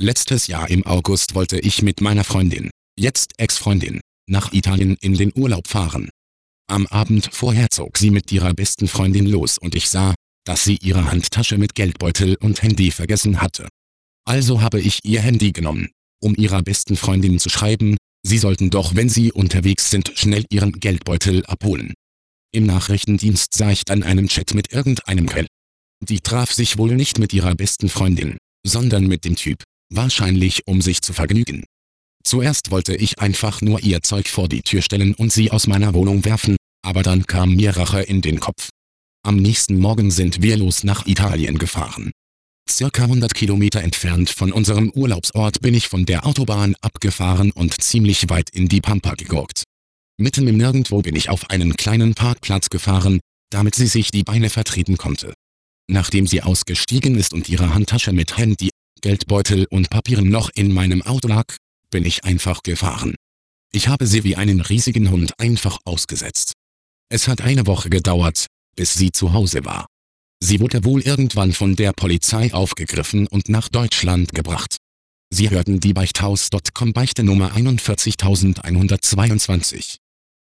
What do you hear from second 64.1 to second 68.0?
wie einen riesigen Hund einfach ausgesetzt. Es hat eine Woche